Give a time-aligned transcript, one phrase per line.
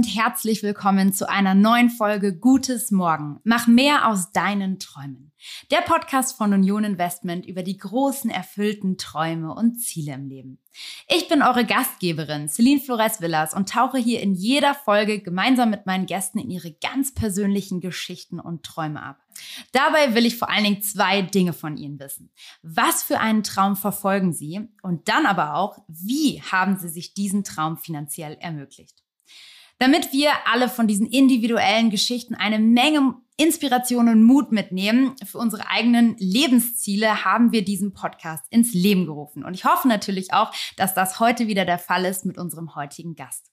[0.00, 3.38] Und herzlich willkommen zu einer neuen Folge Gutes Morgen.
[3.44, 5.30] Mach mehr aus deinen Träumen.
[5.70, 10.58] Der Podcast von Union Investment über die großen erfüllten Träume und Ziele im Leben.
[11.06, 15.84] Ich bin eure Gastgeberin Celine Flores Villas und tauche hier in jeder Folge gemeinsam mit
[15.84, 19.18] meinen Gästen in ihre ganz persönlichen Geschichten und Träume ab.
[19.72, 22.30] Dabei will ich vor allen Dingen zwei Dinge von ihnen wissen.
[22.62, 27.44] Was für einen Traum verfolgen sie und dann aber auch, wie haben sie sich diesen
[27.44, 29.04] Traum finanziell ermöglicht?
[29.80, 35.70] Damit wir alle von diesen individuellen Geschichten eine Menge Inspiration und Mut mitnehmen für unsere
[35.70, 39.42] eigenen Lebensziele, haben wir diesen Podcast ins Leben gerufen.
[39.42, 43.14] Und ich hoffe natürlich auch, dass das heute wieder der Fall ist mit unserem heutigen
[43.14, 43.50] Gast.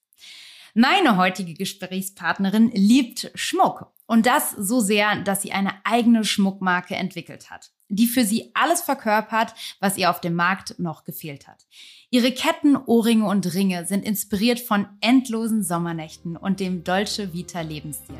[0.73, 7.49] Meine heutige Gesprächspartnerin liebt Schmuck und das so sehr, dass sie eine eigene Schmuckmarke entwickelt
[7.49, 11.65] hat, die für sie alles verkörpert, was ihr auf dem Markt noch gefehlt hat.
[12.09, 18.15] Ihre Ketten, Ohrringe und Ringe sind inspiriert von endlosen Sommernächten und dem Dolce Vita Lebensstil.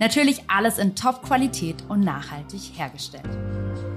[0.00, 3.91] Natürlich alles in Top-Qualität und nachhaltig hergestellt.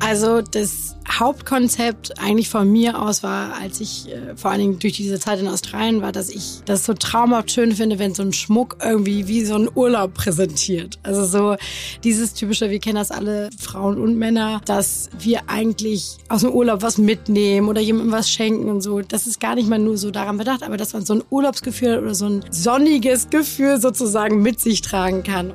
[0.00, 4.94] Also das Hauptkonzept eigentlich von mir aus war, als ich äh, vor allen Dingen durch
[4.94, 8.32] diese Zeit in Australien war, dass ich das so traumhaft schön finde, wenn so ein
[8.32, 10.98] Schmuck irgendwie wie so ein Urlaub präsentiert.
[11.02, 11.56] Also so
[12.02, 16.82] dieses typische, wir kennen das alle Frauen und Männer, dass wir eigentlich aus dem Urlaub
[16.82, 19.00] was mitnehmen oder jemandem was schenken und so.
[19.02, 21.98] Das ist gar nicht mal nur so daran bedacht, aber dass man so ein Urlaubsgefühl
[21.98, 25.52] oder so ein sonniges Gefühl sozusagen mit sich tragen kann.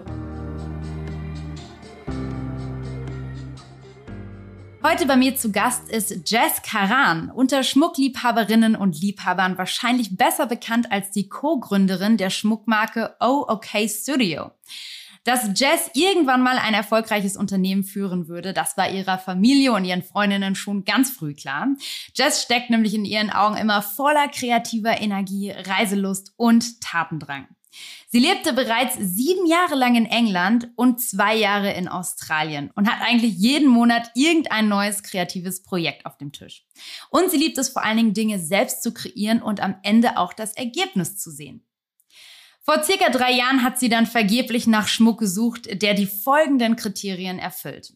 [4.88, 10.92] Heute bei mir zu Gast ist Jess Karan, unter Schmuckliebhaberinnen und Liebhabern wahrscheinlich besser bekannt
[10.92, 14.52] als die Co-Gründerin der Schmuckmarke Oh OK Studio.
[15.24, 20.04] Dass Jess irgendwann mal ein erfolgreiches Unternehmen führen würde, das war ihrer Familie und ihren
[20.04, 21.68] Freundinnen schon ganz früh klar.
[22.14, 27.48] Jess steckt nämlich in ihren Augen immer voller kreativer Energie, Reiselust und Tatendrang.
[28.08, 33.02] Sie lebte bereits sieben Jahre lang in England und zwei Jahre in Australien und hat
[33.02, 36.66] eigentlich jeden Monat irgendein neues kreatives Projekt auf dem Tisch.
[37.10, 40.34] Und sie liebt es vor allen Dingen, Dinge selbst zu kreieren und am Ende auch
[40.34, 41.66] das Ergebnis zu sehen.
[42.62, 47.38] Vor circa drei Jahren hat sie dann vergeblich nach Schmuck gesucht, der die folgenden Kriterien
[47.38, 47.94] erfüllt.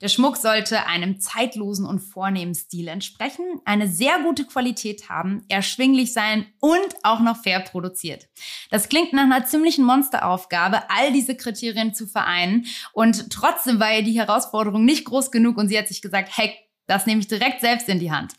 [0.00, 6.12] Der Schmuck sollte einem zeitlosen und vornehmen Stil entsprechen, eine sehr gute Qualität haben, erschwinglich
[6.12, 8.28] sein und auch noch fair produziert.
[8.70, 12.66] Das klingt nach einer ziemlichen Monsteraufgabe, all diese Kriterien zu vereinen.
[12.92, 16.54] Und trotzdem war ihr die Herausforderung nicht groß genug und sie hat sich gesagt, hey,
[16.86, 18.34] das nehme ich direkt selbst in die Hand.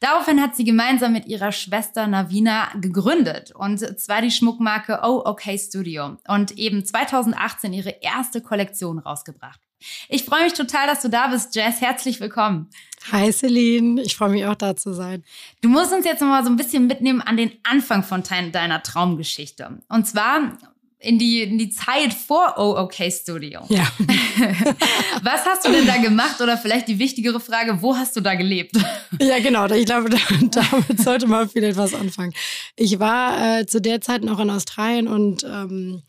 [0.00, 5.42] Daraufhin hat sie gemeinsam mit ihrer Schwester Navina gegründet und zwar die Schmuckmarke Oh OK
[5.58, 9.67] Studio und eben 2018 ihre erste Kollektion rausgebracht.
[10.08, 11.80] Ich freue mich total, dass du da bist, Jess.
[11.80, 12.68] Herzlich willkommen.
[13.12, 15.24] Hi Celine, ich freue mich auch da zu sein.
[15.60, 18.82] Du musst uns jetzt noch mal so ein bisschen mitnehmen an den Anfang von deiner
[18.82, 19.78] Traumgeschichte.
[19.88, 20.58] Und zwar
[21.00, 23.60] in die, in die Zeit vor OOK Studio.
[23.68, 23.86] Ja.
[25.22, 26.40] Was hast du denn da gemacht?
[26.40, 28.76] Oder vielleicht die wichtigere Frage, wo hast du da gelebt?
[29.20, 29.66] Ja, genau.
[29.66, 30.10] Ich glaube,
[30.50, 32.34] damit sollte man vielleicht was anfangen.
[32.76, 36.02] Ich war äh, zu der Zeit noch in Australien und ähm,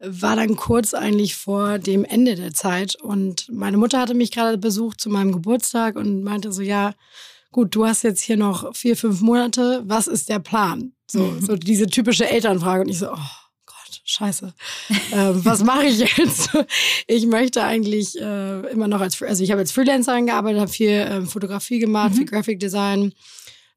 [0.00, 2.96] war dann kurz eigentlich vor dem Ende der Zeit.
[2.96, 6.94] Und meine Mutter hatte mich gerade besucht zu meinem Geburtstag und meinte so, ja,
[7.52, 10.92] gut, du hast jetzt hier noch vier, fünf Monate, was ist der Plan?
[11.06, 12.82] So, so diese typische Elternfrage.
[12.82, 13.28] Und ich so, oh
[13.66, 14.54] Gott, scheiße.
[15.12, 16.50] ähm, was mache ich jetzt?
[17.06, 20.90] ich möchte eigentlich äh, immer noch als, also ich habe als Freelancerin gearbeitet, habe viel
[20.90, 22.16] äh, Fotografie gemacht, mhm.
[22.16, 23.12] viel Graphic Design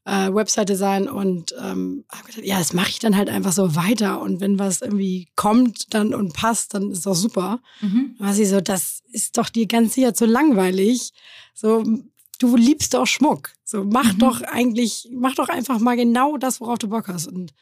[0.06, 4.22] äh, Website-Design und ähm, habe gedacht, ja, das mache ich dann halt einfach so weiter
[4.22, 7.62] und wenn was irgendwie kommt dann und passt, dann ist doch super.
[7.82, 8.16] Mhm.
[8.18, 11.12] Dann war sie so, das ist doch dir ganz sicher zu langweilig.
[11.54, 11.84] So,
[12.40, 13.52] du liebst doch Schmuck.
[13.64, 14.20] So, mach mhm.
[14.20, 17.28] doch eigentlich, mach doch einfach mal genau das, worauf du Bock hast.
[17.28, 17.54] Und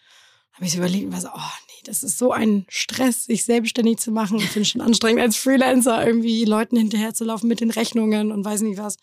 [0.53, 3.45] habe ich so überlegt und war so, oh nee, das ist so ein Stress, sich
[3.45, 4.37] selbstständig zu machen.
[4.37, 8.79] Ich finde schon anstrengend als Freelancer irgendwie Leuten hinterherzulaufen mit den Rechnungen und weiß nicht
[8.79, 8.97] was.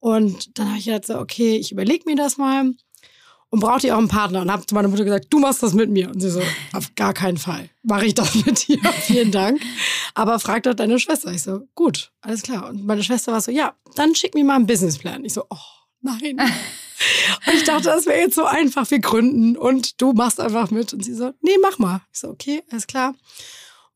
[0.00, 2.72] Und dann habe ich gedacht, so, okay, ich überlege mir das mal
[3.50, 5.72] und brauchte ich auch einen Partner und habe zu meiner Mutter gesagt, du machst das
[5.72, 6.08] mit mir.
[6.10, 6.42] Und sie so,
[6.72, 9.60] auf gar keinen Fall mache ich das mit dir, vielen Dank.
[10.14, 11.32] Aber frag doch deine Schwester.
[11.32, 12.68] Ich so, gut, alles klar.
[12.68, 15.24] Und meine Schwester war so, ja, dann schick mir mal einen Businessplan.
[15.24, 15.56] Ich so, oh,
[16.00, 16.38] nein.
[17.46, 20.92] und ich dachte, das wäre jetzt so einfach, wir gründen und du machst einfach mit.
[20.92, 22.02] Und sie so, nee, mach mal.
[22.12, 23.14] Ich so, okay, alles klar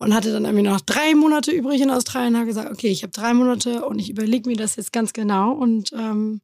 [0.03, 2.37] und hatte dann irgendwie noch drei Monate übrig in Australien.
[2.37, 5.53] Habe gesagt, okay, ich habe drei Monate und ich überlege mir das jetzt ganz genau
[5.53, 6.41] und ähm,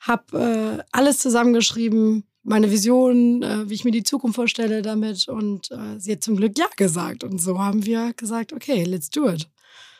[0.00, 5.70] habe äh, alles zusammengeschrieben, meine Vision, äh, wie ich mir die Zukunft vorstelle damit und
[5.70, 9.28] äh, sie hat zum Glück ja gesagt und so haben wir gesagt, okay, let's do
[9.28, 9.48] it.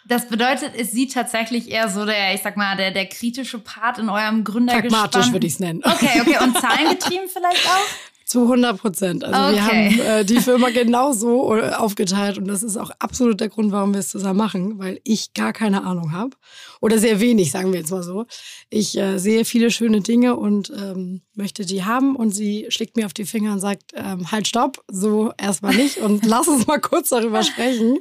[0.09, 3.99] Das bedeutet, ist sie tatsächlich eher so der, ich sag mal, der, der kritische Part
[3.99, 5.03] in eurem Gründergespann?
[5.03, 5.83] Pragmatisch würde ich es nennen.
[5.85, 6.43] Okay, okay.
[6.43, 8.18] Und zahlengetrieben vielleicht auch?
[8.29, 9.25] Zu 100 Prozent.
[9.25, 9.55] Also okay.
[9.55, 13.73] wir haben äh, die Firma genauso äh, aufgeteilt und das ist auch absolut der Grund,
[13.73, 16.37] warum wir es zusammen machen, weil ich gar keine Ahnung habe
[16.83, 18.27] oder sehr wenig, sagen wir jetzt mal so.
[18.69, 23.07] Ich äh, sehe viele schöne Dinge und ähm, möchte die haben und sie schlägt mir
[23.07, 26.81] auf die Finger und sagt, ähm, halt stopp, so erstmal nicht und lass uns mal
[26.83, 27.99] kurz darüber sprechen.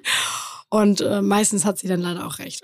[0.69, 2.61] Und äh, meistens hat sie dann leider auch recht.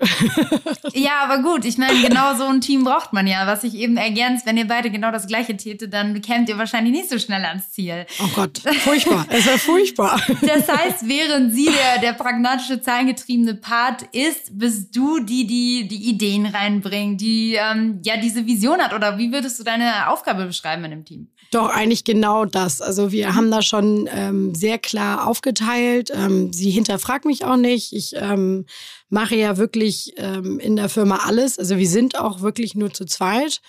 [0.92, 3.46] ja, aber gut, ich meine, genau so ein Team braucht man ja.
[3.46, 6.92] Was ich eben ergänzt, wenn ihr beide genau das Gleiche tätet, dann kämt ihr wahrscheinlich
[6.92, 8.04] nicht so schnell ans Ziel.
[8.22, 9.26] Oh Gott, furchtbar.
[9.30, 10.20] es wäre furchtbar.
[10.42, 16.10] Das heißt, während sie der, der pragmatische, zahlengetriebene Part ist, bist du die, die die
[16.10, 18.92] Ideen reinbringt, die ähm, ja diese Vision hat.
[18.92, 21.28] Oder wie würdest du deine Aufgabe beschreiben in dem Team?
[21.54, 22.82] Doch, eigentlich genau das.
[22.82, 26.10] Also wir haben da schon ähm, sehr klar aufgeteilt.
[26.12, 27.92] Ähm, sie hinterfragt mich auch nicht.
[27.92, 28.66] Ich ähm,
[29.08, 31.56] mache ja wirklich ähm, in der Firma alles.
[31.56, 33.60] Also wir sind auch wirklich nur zu zweit.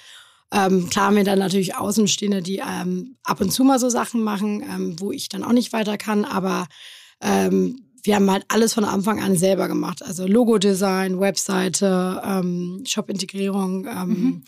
[0.51, 4.23] Ähm, klar haben wir dann natürlich Außenstehende, die ähm, ab und zu mal so Sachen
[4.23, 6.25] machen, ähm, wo ich dann auch nicht weiter kann.
[6.25, 6.65] Aber
[7.21, 10.01] ähm, wir haben halt alles von Anfang an selber gemacht.
[10.01, 13.83] Also Logo-Design, Webseite, ähm, Shop-Integrierung.
[13.83, 14.43] Mhm.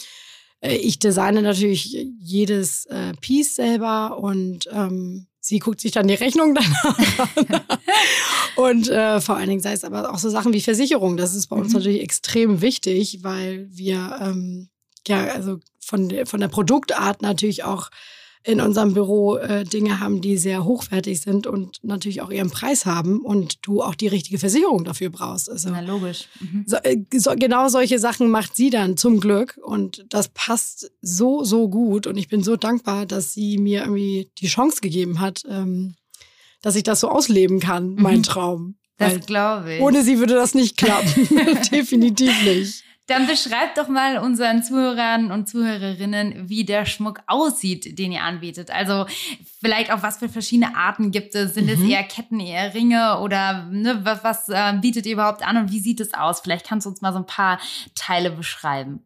[0.61, 6.13] Äh, ich designe natürlich jedes äh, Piece selber und ähm, sie guckt sich dann die
[6.13, 6.99] Rechnung danach
[7.37, 7.61] an.
[8.55, 11.17] und äh, vor allen Dingen sei es aber auch so Sachen wie Versicherung.
[11.17, 11.75] Das ist bei uns mhm.
[11.75, 14.69] natürlich extrem wichtig, weil wir ähm,
[15.07, 17.89] ja also von von der Produktart natürlich auch
[18.43, 22.85] in unserem Büro äh, Dinge haben, die sehr hochwertig sind und natürlich auch ihren Preis
[22.85, 25.49] haben und du auch die richtige Versicherung dafür brauchst.
[25.49, 26.27] Also, Na, logisch.
[26.39, 26.63] Mhm.
[26.65, 31.43] So, äh, so, genau solche Sachen macht sie dann zum Glück und das passt so,
[31.43, 35.43] so gut und ich bin so dankbar, dass sie mir irgendwie die Chance gegeben hat,
[35.49, 35.95] ähm,
[36.61, 38.23] dass ich das so ausleben kann, mein mhm.
[38.23, 38.75] Traum.
[38.97, 39.81] Das glaube ich.
[39.81, 41.27] Ohne sie würde das nicht klappen.
[41.71, 42.83] Definitiv nicht.
[43.07, 48.69] Dann beschreibt doch mal unseren Zuhörern und Zuhörerinnen, wie der Schmuck aussieht, den ihr anbietet.
[48.69, 49.05] Also
[49.61, 51.53] vielleicht auch, was für verschiedene Arten gibt es.
[51.53, 51.71] Sind mhm.
[51.71, 55.71] es eher Ketten, eher Ringe oder ne, was, was äh, bietet ihr überhaupt an und
[55.71, 56.41] wie sieht es aus?
[56.41, 57.59] Vielleicht kannst du uns mal so ein paar
[57.95, 59.05] Teile beschreiben.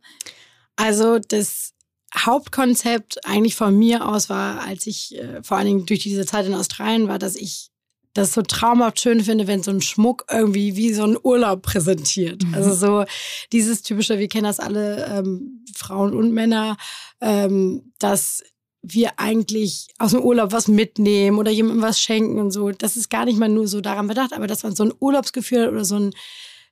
[0.75, 1.74] Also das
[2.18, 6.48] Hauptkonzept eigentlich von mir aus war, als ich äh, vor allen Dingen durch diese Zeit
[6.48, 7.70] in Australien war, dass ich
[8.13, 12.43] das so traumhaft schön finde, wenn so ein Schmuck irgendwie wie so ein Urlaub präsentiert.
[12.43, 12.53] Mhm.
[12.53, 13.05] Also so
[13.51, 16.77] dieses typische, wir kennen das alle, ähm, Frauen und Männer,
[17.21, 18.43] ähm, dass
[18.81, 22.71] wir eigentlich aus dem Urlaub was mitnehmen oder jemandem was schenken und so.
[22.71, 25.69] Das ist gar nicht mal nur so daran bedacht, aber dass man so ein Urlaubsgefühl
[25.69, 26.13] oder so ein,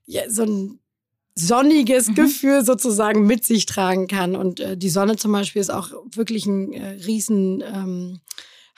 [0.05, 0.79] ja, so ein
[1.35, 2.15] sonniges mhm.
[2.15, 4.35] Gefühl sozusagen mit sich tragen kann.
[4.35, 8.19] Und äh, die Sonne zum Beispiel ist auch wirklich ein äh, riesen ähm,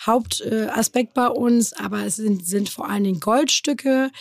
[0.06, 4.12] Hauptaspekt bei uns, aber es sind, sind vor allen Dingen Goldstücke,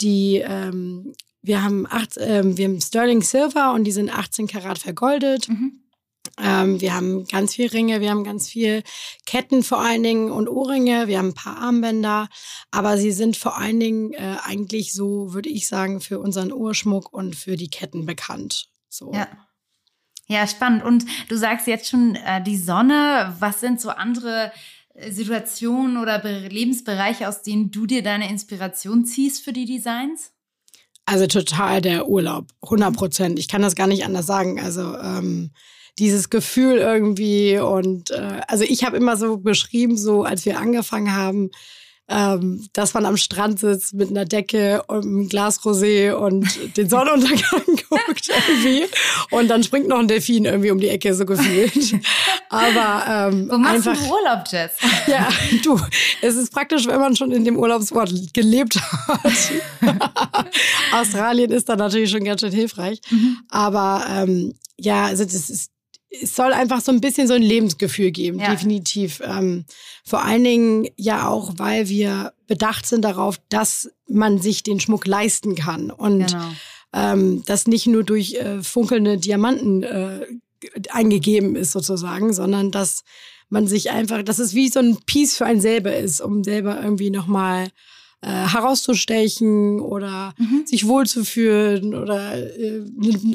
[0.00, 4.78] die ähm, wir haben acht, ähm, wir haben Sterling Silver und die sind 18 Karat
[4.78, 5.48] vergoldet.
[5.48, 5.80] Mhm.
[6.38, 8.82] Ähm, wir haben ganz viel Ringe, wir haben ganz viel
[9.26, 12.28] Ketten vor allen Dingen und Ohrringe, wir haben ein paar Armbänder,
[12.70, 17.12] aber sie sind vor allen Dingen äh, eigentlich so, würde ich sagen, für unseren Ohrschmuck
[17.12, 18.68] und für die Ketten bekannt.
[18.88, 19.12] So.
[19.12, 19.28] Ja.
[20.28, 20.82] Ja, spannend.
[20.82, 23.36] Und du sagst jetzt schon äh, die Sonne.
[23.38, 24.50] Was sind so andere
[25.10, 30.32] Situationen oder Lebensbereiche, aus denen du dir deine Inspiration ziehst für die Designs?
[31.04, 33.38] Also total der Urlaub, 100 Prozent.
[33.38, 34.60] Ich kann das gar nicht anders sagen.
[34.60, 35.52] Also ähm,
[35.98, 41.14] dieses Gefühl irgendwie und äh, also ich habe immer so beschrieben, so als wir angefangen
[41.14, 41.50] haben,
[42.08, 46.88] ähm, dass man am Strand sitzt mit einer Decke und einem Glas Rosé und den
[46.88, 48.84] Sonnenuntergang guckt irgendwie.
[49.30, 52.00] Und dann springt noch ein Delfin irgendwie um die Ecke, so gefühlt.
[52.48, 54.72] Aber ähm, Wo machst einfach, du Urlaub, Jess?
[55.06, 55.28] Ja,
[55.62, 55.80] du,
[56.22, 58.76] es ist praktisch, wenn man schon in dem Urlaubsort gelebt
[59.08, 59.32] hat.
[60.92, 63.00] Australien ist da natürlich schon ganz schön hilfreich.
[63.10, 63.38] Mhm.
[63.50, 65.70] Aber ähm, ja, also das ist
[66.22, 68.50] es soll einfach so ein bisschen so ein Lebensgefühl geben, ja.
[68.50, 69.20] definitiv.
[69.24, 69.64] Ähm,
[70.04, 75.06] vor allen Dingen ja auch, weil wir bedacht sind darauf, dass man sich den Schmuck
[75.06, 76.50] leisten kann und genau.
[76.92, 80.26] ähm, das nicht nur durch äh, funkelnde Diamanten äh,
[80.90, 83.04] eingegeben ist sozusagen, sondern dass
[83.48, 86.80] man sich einfach, dass es wie so ein Piece für einen selber ist, um selber
[86.82, 87.68] irgendwie nochmal
[88.22, 90.66] äh, herauszustechen oder mhm.
[90.66, 92.82] sich wohlzufühlen oder äh,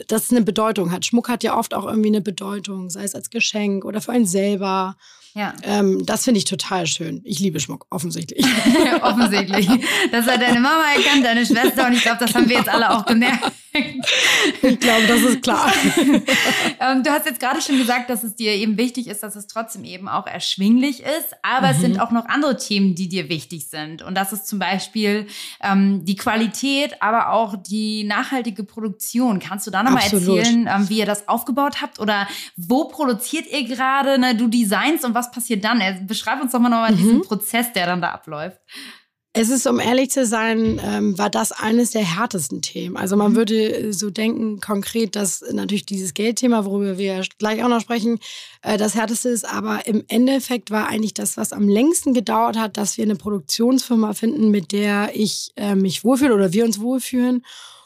[0.08, 1.06] das eine Bedeutung hat.
[1.06, 4.26] Schmuck hat ja oft auch irgendwie eine Bedeutung, sei es als Geschenk oder für einen
[4.26, 4.98] selber.
[5.34, 5.54] Ja.
[5.64, 7.22] Ähm, das finde ich total schön.
[7.24, 8.46] Ich liebe Schmuck, offensichtlich.
[9.02, 9.68] offensichtlich.
[10.12, 12.42] Das hat deine Mama erkannt, deine Schwester und ich glaube, das genau.
[12.42, 13.52] haben wir jetzt alle auch gemerkt.
[13.74, 15.72] Ich glaube, das ist klar.
[16.80, 19.46] Ähm, du hast jetzt gerade schon gesagt, dass es dir eben wichtig ist, dass es
[19.46, 21.36] trotzdem eben auch erschwinglich ist.
[21.44, 21.74] Aber mhm.
[21.74, 22.00] es sind mhm.
[22.00, 24.02] auch noch andere Themen, die dir wichtig sind.
[24.02, 25.28] Und das ist zum Beispiel
[25.62, 29.40] ähm, die Qualität, aber auch die nachhaltige Produktion.
[29.40, 32.00] Kannst du da nochmal erzählen, ähm, wie ihr das aufgebaut habt?
[32.00, 34.18] Oder wo produziert ihr gerade?
[34.18, 35.82] Ne, du designst und was passiert dann?
[36.08, 36.98] Beschreib uns doch mal nochmal mhm.
[36.98, 38.58] diesen Prozess, der dann da abläuft.
[39.34, 42.98] Es ist, um ehrlich zu sein, ähm, war das eines der härtesten Themen.
[42.98, 43.36] Also man mhm.
[43.38, 48.20] würde so denken, konkret, dass natürlich dieses Geldthema, worüber wir gleich auch noch sprechen,
[48.62, 49.46] äh, das härteste ist.
[49.46, 54.14] Aber im Endeffekt war eigentlich das, was am längsten gedauert hat, dass wir eine Produktionsfirma
[54.14, 57.46] finden, mit der ich äh, mich wohlfühle oder wir uns wohlfühlen.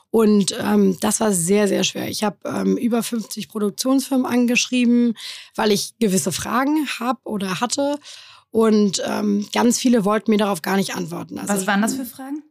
[0.10, 2.08] Und ähm, das war sehr, sehr schwer.
[2.08, 5.14] Ich habe ähm, über 50 Produktionsfirmen angeschrieben,
[5.56, 8.00] weil ich gewisse Fragen habe oder hatte.
[8.56, 11.38] Und ähm, ganz viele wollten mir darauf gar nicht antworten.
[11.38, 12.42] Also, Was waren das für Fragen?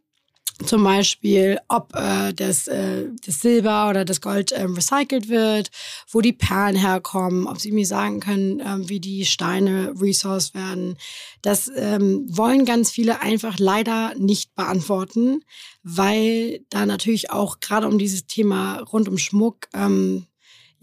[0.66, 5.70] Zum Beispiel, ob äh, das, äh, das Silber oder das Gold ähm, recycelt wird,
[6.10, 10.98] wo die Perlen herkommen, ob sie mir sagen können, ähm, wie die Steine resourced werden.
[11.40, 15.40] Das ähm, wollen ganz viele einfach leider nicht beantworten,
[15.82, 20.26] weil da natürlich auch gerade um dieses Thema rund um Schmuck ähm,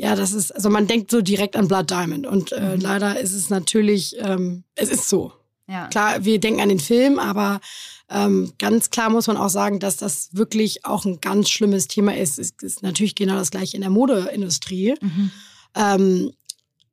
[0.02, 2.82] ja, das ist, also man denkt so direkt an Blood Diamond und äh, mhm.
[2.82, 5.32] leider ist es natürlich, ähm, es ist so.
[5.68, 5.88] Ja.
[5.90, 7.62] Klar, wir denken an den Film, aber
[8.10, 12.18] ähm, ganz klar muss man auch sagen, dass das wirklich auch ein ganz schlimmes Thema
[12.18, 12.40] ist.
[12.40, 14.96] Es ist natürlich genau das gleiche in der Modeindustrie.
[15.00, 15.32] Mhm.
[15.76, 16.34] Ähm,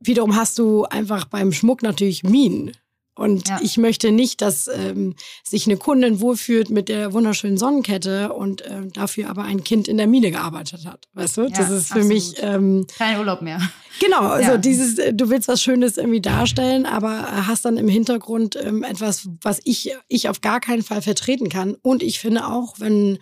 [0.00, 2.72] wiederum hast du einfach beim Schmuck natürlich Minen.
[3.18, 3.58] Und ja.
[3.60, 8.86] ich möchte nicht, dass ähm, sich eine Kundin wohlfühlt mit der wunderschönen Sonnenkette und äh,
[8.92, 11.08] dafür aber ein Kind in der Mine gearbeitet hat.
[11.14, 11.42] Weißt du?
[11.42, 12.08] Ja, das ist für absolut.
[12.08, 13.60] mich ähm, kein Urlaub mehr.
[13.98, 14.56] Genau, also ja.
[14.56, 19.28] dieses, äh, du willst was Schönes irgendwie darstellen, aber hast dann im Hintergrund ähm, etwas,
[19.42, 21.74] was ich, ich auf gar keinen Fall vertreten kann.
[21.82, 23.18] Und ich finde auch, wenn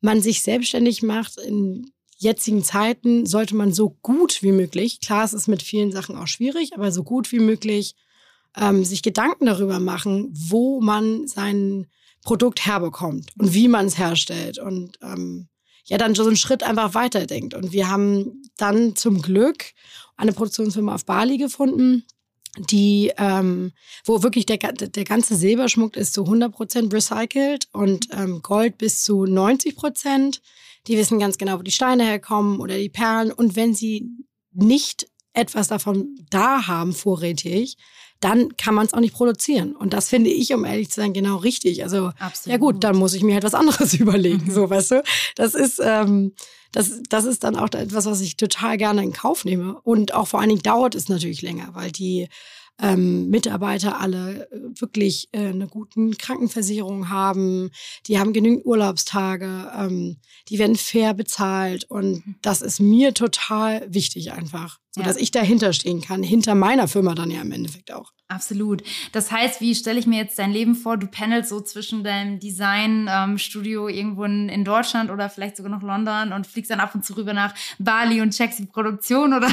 [0.00, 5.34] man sich selbstständig macht in jetzigen Zeiten, sollte man so gut wie möglich, klar, es
[5.34, 7.96] ist mit vielen Sachen auch schwierig, aber so gut wie möglich
[8.56, 11.86] ähm, sich Gedanken darüber machen, wo man sein
[12.22, 15.48] Produkt herbekommt und wie man es herstellt und ähm,
[15.84, 17.54] ja dann so einen Schritt einfach weiterdenkt.
[17.54, 19.72] Und wir haben dann zum Glück
[20.16, 22.04] eine Produktionsfirma auf Bali gefunden,
[22.58, 23.72] die, ähm,
[24.04, 29.24] wo wirklich der, der ganze Silberschmuck ist zu 100% recycelt und ähm, Gold bis zu
[29.24, 30.40] 90%.
[30.86, 33.30] Die wissen ganz genau, wo die Steine herkommen oder die Perlen.
[33.30, 34.08] Und wenn sie
[34.52, 37.76] nicht etwas davon da haben, vorrätig,
[38.20, 39.76] dann kann man es auch nicht produzieren.
[39.76, 41.82] Und das finde ich, um ehrlich zu sein, genau richtig.
[41.82, 42.52] Also, Absolut.
[42.52, 44.50] ja gut, dann muss ich mir halt was anderes überlegen, mhm.
[44.50, 45.02] so, weißt du?
[45.34, 46.32] Das ist, ähm,
[46.72, 49.80] das, das ist dann auch etwas, was ich total gerne in Kauf nehme.
[49.82, 52.28] Und auch vor allen Dingen dauert es natürlich länger, weil die
[52.80, 57.70] ähm, Mitarbeiter alle äh, wirklich äh, eine guten Krankenversicherung haben,
[58.06, 60.18] die haben genügend Urlaubstage, ähm,
[60.48, 62.34] die werden fair bezahlt und mhm.
[62.42, 65.06] das ist mir total wichtig einfach, so ja.
[65.06, 68.12] dass ich dahinter stehen kann, hinter meiner Firma dann ja im Endeffekt auch.
[68.28, 68.82] Absolut.
[69.12, 70.96] Das heißt, wie stelle ich mir jetzt dein Leben vor?
[70.96, 75.82] Du pendelst so zwischen deinem Designstudio ähm, irgendwo in, in, Deutschland oder vielleicht sogar noch
[75.82, 79.48] London und fliegst dann ab und zu rüber nach Bali und checkst die Produktion oder?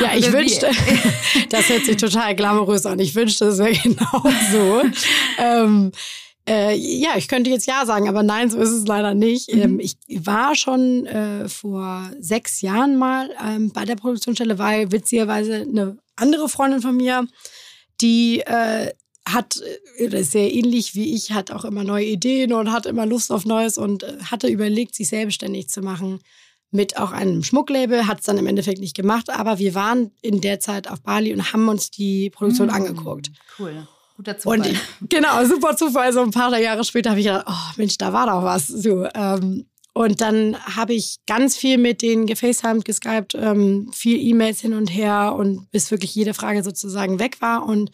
[0.00, 0.70] Ja, ich wünschte,
[1.48, 2.98] das hört sich total glamourös an.
[2.98, 4.22] Ich wünschte, es wäre genau
[4.52, 4.82] so.
[5.38, 5.92] ähm,
[6.48, 9.54] äh, ja, ich könnte jetzt ja sagen, aber nein, so ist es leider nicht.
[9.54, 9.60] Mhm.
[9.60, 15.56] Ähm, ich war schon äh, vor sechs Jahren mal ähm, bei der Produktionsstelle, weil witzigerweise
[15.56, 17.26] eine andere Freundin von mir
[18.00, 18.92] die äh,
[19.26, 19.60] hat,
[19.98, 23.32] äh, ist sehr ähnlich wie ich, hat auch immer neue Ideen und hat immer Lust
[23.32, 26.20] auf Neues und äh, hatte überlegt, sich selbstständig zu machen
[26.70, 30.40] mit auch einem Schmucklabel, hat es dann im Endeffekt nicht gemacht, aber wir waren in
[30.40, 33.30] der Zeit auf Bali und haben uns die Produktion mmh, angeguckt.
[33.58, 33.88] Cool.
[34.18, 34.58] Guter Zufall.
[34.58, 34.68] Und
[35.08, 36.12] genau, super Zufall.
[36.12, 38.66] So ein paar Jahre später habe ich gedacht, oh Mensch, da war doch was.
[38.66, 44.60] So, ähm, und dann habe ich ganz viel mit denen gefacetimed, geskypt, ähm, viel E-Mails
[44.60, 47.90] hin und her und bis wirklich jede Frage sozusagen weg war und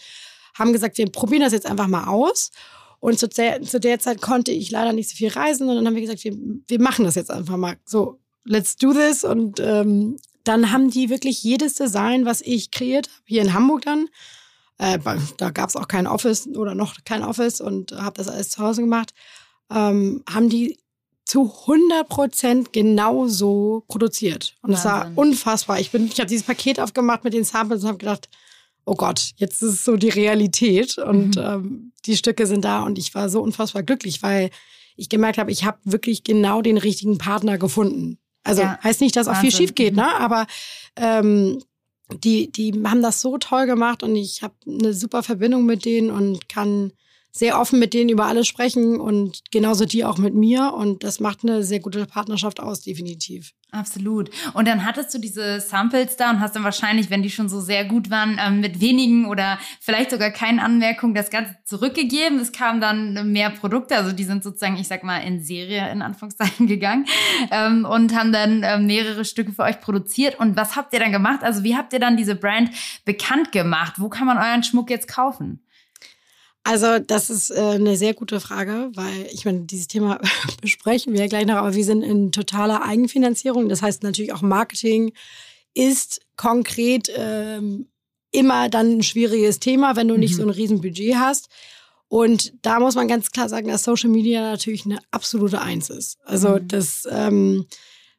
[0.55, 2.51] haben gesagt, wir probieren das jetzt einfach mal aus.
[3.01, 5.87] Und zu der, zu der Zeit konnte ich leider nicht so viel reisen und dann
[5.87, 6.35] haben wir gesagt, wir,
[6.67, 7.77] wir machen das jetzt einfach mal.
[7.85, 9.25] So, let's do this.
[9.25, 13.83] Und ähm, dann haben die wirklich jedes Design, was ich kreiert habe, hier in Hamburg
[13.83, 14.09] dann,
[14.79, 14.99] äh,
[15.37, 18.63] da gab es auch kein Office oder noch kein Office und habe das alles zu
[18.63, 19.15] Hause gemacht,
[19.71, 20.79] ähm, haben die
[21.25, 24.57] zu 100 Prozent genauso produziert.
[24.61, 25.81] Und es war unfassbar.
[25.81, 28.29] Ich, bin, ich habe dieses Paket aufgemacht mit den Samples und habe gedacht,
[28.85, 31.43] oh Gott, jetzt ist es so die Realität und mhm.
[31.43, 34.51] ähm, die Stücke sind da und ich war so unfassbar glücklich, weil
[34.97, 38.19] ich gemerkt habe, ich habe wirklich genau den richtigen Partner gefunden.
[38.45, 38.79] Also ja.
[38.83, 40.01] heißt nicht, dass auch viel schief geht, mhm.
[40.01, 40.17] ne?
[40.21, 40.47] Aber
[40.97, 41.63] ähm,
[42.13, 46.11] die, die haben das so toll gemacht und ich habe eine super Verbindung mit denen
[46.11, 46.93] und kann
[47.37, 50.73] sehr offen mit denen über alles sprechen und genauso die auch mit mir.
[50.73, 53.51] Und das macht eine sehr gute Partnerschaft aus, definitiv.
[53.73, 54.31] Absolut.
[54.53, 57.61] Und dann hattest du diese Samples da und hast dann wahrscheinlich, wenn die schon so
[57.61, 62.39] sehr gut waren, ähm, mit wenigen oder vielleicht sogar keinen Anmerkungen das Ganze zurückgegeben.
[62.39, 66.03] Es kamen dann mehr Produkte, also die sind sozusagen, ich sag mal, in Serie in
[66.03, 67.07] Anführungszeichen gegangen
[67.51, 70.39] ähm, und haben dann ähm, mehrere Stücke für euch produziert.
[70.39, 71.43] Und was habt ihr dann gemacht?
[71.43, 72.71] Also wie habt ihr dann diese Brand
[73.05, 73.95] bekannt gemacht?
[73.97, 75.64] Wo kann man euren Schmuck jetzt kaufen?
[76.65, 80.19] Also das ist äh, eine sehr gute Frage, weil ich meine, dieses Thema
[80.63, 83.69] besprechen wir ja gleich noch, aber wir sind in totaler Eigenfinanzierung.
[83.69, 85.13] Das heißt natürlich auch Marketing
[85.75, 87.89] ist konkret ähm,
[88.31, 90.37] immer dann ein schwieriges Thema, wenn du nicht mhm.
[90.37, 91.49] so ein Riesenbudget hast.
[92.09, 96.19] Und da muss man ganz klar sagen, dass Social Media natürlich eine absolute Eins ist.
[96.25, 96.69] Also mhm.
[96.69, 97.67] das ähm,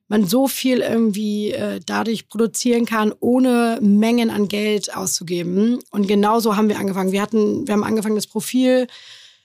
[0.08, 5.80] man so viel irgendwie äh, dadurch produzieren kann, ohne Mengen an Geld auszugeben.
[5.92, 7.12] Und genauso haben wir angefangen.
[7.12, 8.88] Wir hatten, wir haben angefangen, das Profil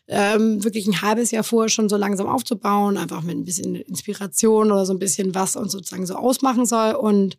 [0.07, 4.73] ähm, wirklich ein halbes Jahr vorher schon so langsam aufzubauen, einfach mit ein bisschen Inspiration
[4.73, 6.95] oder so ein bisschen, was uns sozusagen so ausmachen soll.
[6.95, 7.38] Und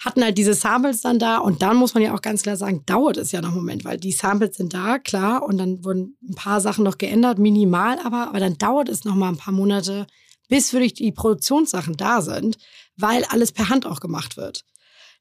[0.00, 2.82] hatten halt diese Samples dann da und dann muss man ja auch ganz klar sagen,
[2.86, 6.16] dauert es ja noch einen Moment, weil die Samples sind da, klar, und dann wurden
[6.28, 9.54] ein paar Sachen noch geändert, minimal aber, aber dann dauert es noch mal ein paar
[9.54, 10.06] Monate,
[10.48, 12.58] bis wirklich die Produktionssachen da sind,
[12.96, 14.64] weil alles per Hand auch gemacht wird.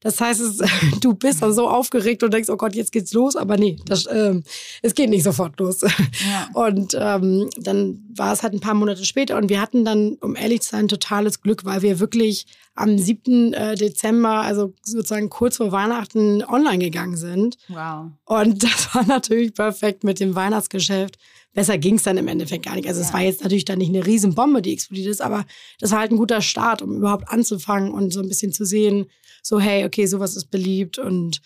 [0.01, 0.57] Das heißt, es,
[1.01, 4.07] du bist dann so aufgeregt und denkst, oh Gott, jetzt geht's los, aber nee, das,
[4.11, 4.43] ähm,
[4.81, 5.81] es geht nicht sofort los.
[5.81, 6.49] Ja.
[6.53, 10.35] Und ähm, dann war es halt ein paar Monate später und wir hatten dann, um
[10.35, 13.53] ehrlich zu sein, totales Glück, weil wir wirklich am 7.
[13.53, 17.57] Äh, Dezember, also sozusagen kurz vor Weihnachten, online gegangen sind.
[17.67, 18.11] Wow.
[18.25, 21.17] Und das war natürlich perfekt mit dem Weihnachtsgeschäft
[21.55, 22.87] besser ging es dann im Endeffekt gar nicht.
[22.87, 23.07] Also ja.
[23.07, 25.45] es war jetzt natürlich dann nicht eine Riesenbombe, die explodiert ist, aber
[25.79, 29.07] das war halt ein guter Start, um überhaupt anzufangen und so ein bisschen zu sehen,
[29.45, 31.39] so hey, okay, sowas ist beliebt und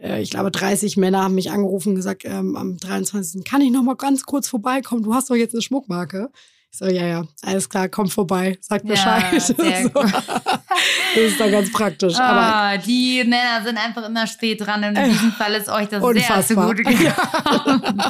[0.00, 3.44] äh, ich glaube 30 Männer haben mich angerufen und gesagt, ähm, am 23.
[3.44, 6.30] kann ich noch mal ganz kurz vorbeikommen, du hast doch jetzt eine Schmuckmarke.
[6.72, 9.24] Ich so, ja, ja, alles klar, komm vorbei, sag Bescheid.
[9.58, 9.90] Ja, so.
[9.92, 12.14] das ist dann ganz praktisch.
[12.16, 15.88] Ah, aber die Männer sind einfach immer spät dran und in diesem Fall ist euch
[15.88, 16.42] das unfassbar.
[16.42, 18.02] sehr zugute gekommen.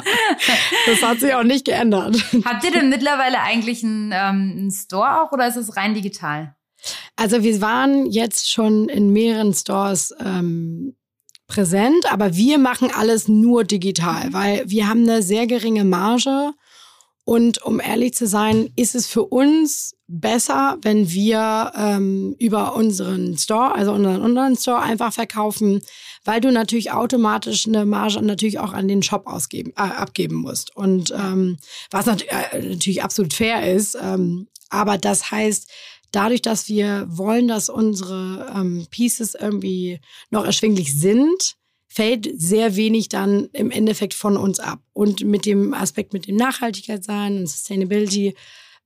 [0.87, 2.15] das hat sich auch nicht geändert.
[2.45, 6.55] Habt ihr denn mittlerweile eigentlich einen, ähm, einen Store auch oder ist es rein digital?
[7.15, 10.95] Also wir waren jetzt schon in mehreren Stores ähm,
[11.47, 16.53] präsent, aber wir machen alles nur digital, weil wir haben eine sehr geringe Marge
[17.25, 23.35] und um ehrlich zu sein, ist es für uns besser, wenn wir ähm, über unseren
[23.39, 25.81] Store, also unseren Online-Store einfach verkaufen,
[26.23, 30.75] weil du natürlich automatisch eine Marge natürlich auch an den Shop ausgeben, äh, abgeben musst.
[30.75, 31.57] Und ähm,
[31.89, 35.71] was nat äh, natürlich absolut fair ist, ähm, aber das heißt,
[36.11, 41.55] dadurch, dass wir wollen, dass unsere ähm, Pieces irgendwie noch erschwinglich sind,
[41.87, 44.79] fällt sehr wenig dann im Endeffekt von uns ab.
[44.93, 48.35] Und mit dem Aspekt mit dem Nachhaltigkeit sein und Sustainability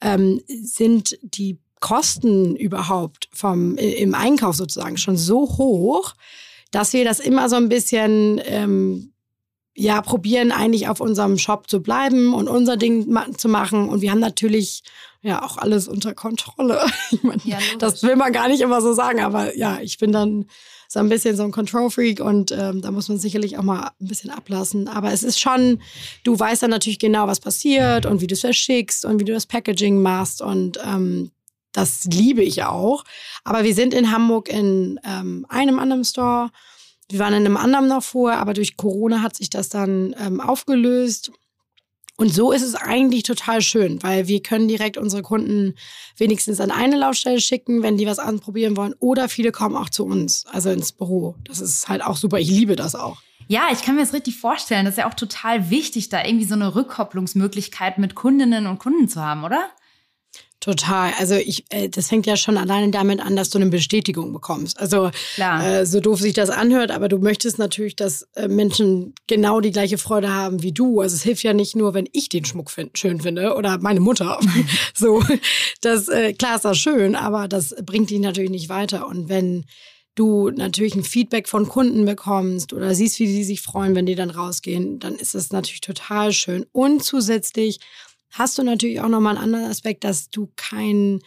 [0.02, 6.14] ähm, sind die Kosten überhaupt vom im Einkauf sozusagen schon so hoch,
[6.72, 9.14] dass wir das immer so ein bisschen ähm,
[9.76, 14.02] ja probieren eigentlich auf unserem Shop zu bleiben und unser Ding ma zu machen und
[14.02, 14.84] wir haben natürlich
[15.22, 16.82] ja auch alles unter Kontrolle.
[17.12, 20.12] Ich mein, ja, das will man gar nicht immer so sagen, aber ja, ich bin
[20.12, 20.46] dann
[20.88, 24.08] so ein bisschen so ein Control-Freak und ähm, da muss man sicherlich auch mal ein
[24.08, 24.88] bisschen ablassen.
[24.88, 25.82] Aber es ist schon,
[26.24, 29.34] du weißt dann natürlich genau, was passiert und wie du es verschickst und wie du
[29.34, 31.32] das Packaging machst und ähm,
[31.72, 33.04] das liebe ich auch.
[33.44, 36.50] Aber wir sind in Hamburg in ähm, einem anderen Store.
[37.10, 40.40] Wir waren in einem anderen noch vorher, aber durch Corona hat sich das dann ähm,
[40.40, 41.32] aufgelöst.
[42.18, 45.76] Und so ist es eigentlich total schön, weil wir können direkt unsere Kunden
[46.18, 48.94] wenigstens an eine Laufstelle schicken, wenn die was anprobieren wollen.
[49.00, 51.36] Oder viele kommen auch zu uns, also ins Büro.
[51.46, 52.38] Das ist halt auch super.
[52.38, 53.22] Ich liebe das auch.
[53.48, 54.86] Ja, ich kann mir das richtig vorstellen.
[54.86, 59.08] Das ist ja auch total wichtig, da irgendwie so eine Rückkopplungsmöglichkeit mit Kundinnen und Kunden
[59.08, 59.70] zu haben, oder?
[60.70, 61.14] Total.
[61.18, 64.80] Also ich, äh, das fängt ja schon alleine damit an, dass du eine Bestätigung bekommst.
[64.80, 69.62] Also äh, so doof sich das anhört, aber du möchtest natürlich, dass äh, Menschen genau
[69.62, 71.02] die gleiche Freude haben wie du.
[71.02, 74.00] Also es hilft ja nicht nur, wenn ich den Schmuck find, schön finde oder meine
[74.00, 74.40] Mutter.
[74.94, 75.24] so,
[75.82, 79.08] das äh, klar ist das schön, aber das bringt dich natürlich nicht weiter.
[79.08, 79.66] Und wenn
[80.14, 84.14] du natürlich ein Feedback von Kunden bekommst oder siehst, wie die sich freuen, wenn die
[84.14, 86.68] dann rausgehen, dann ist das natürlich total schön.
[86.74, 87.80] Und zusätzlich
[88.32, 91.20] hast du natürlich auch nochmal einen anderen Aspekt, dass du kein,